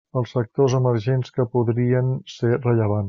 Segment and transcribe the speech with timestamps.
[0.19, 2.99] Els sectors emergents que podrien ser rellevants.